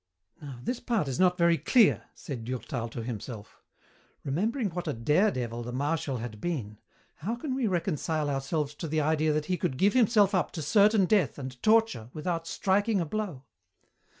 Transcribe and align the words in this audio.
"Now 0.41 0.57
this 0.63 0.79
part 0.79 1.07
is 1.07 1.19
not 1.19 1.37
very 1.37 1.59
clear," 1.59 2.05
said 2.15 2.43
Durtal 2.45 2.89
to 2.89 3.03
himself. 3.03 3.61
"Remembering 4.23 4.71
what 4.71 4.87
a 4.87 4.93
daredevil 4.93 5.61
the 5.61 5.71
Marshal 5.71 6.17
had 6.17 6.41
been, 6.41 6.79
how 7.17 7.35
can 7.35 7.53
we 7.53 7.67
reconcile 7.67 8.27
ourselves 8.27 8.73
to 8.73 8.87
the 8.87 8.99
idea 9.01 9.31
that 9.31 9.45
he 9.45 9.57
could 9.57 9.77
give 9.77 9.93
himself 9.93 10.33
up 10.33 10.49
to 10.53 10.63
certain 10.63 11.05
death 11.05 11.37
and 11.37 11.61
torture 11.61 12.09
without 12.15 12.47
striking 12.47 12.99
a 12.99 13.05
blow? 13.05 13.43